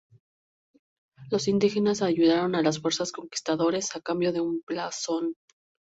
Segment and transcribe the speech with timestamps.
[1.29, 5.35] Los indígenas ayudaron a las fuerzas conquistadores a cambio de un blasón.